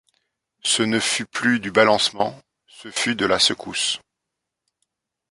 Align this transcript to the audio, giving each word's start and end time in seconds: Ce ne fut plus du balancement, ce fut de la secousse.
Ce 0.63 0.81
ne 0.81 0.99
fut 0.99 1.27
plus 1.27 1.59
du 1.59 1.69
balancement, 1.71 2.35
ce 2.65 2.89
fut 2.89 3.13
de 3.15 3.27
la 3.27 3.37
secousse. 3.37 3.99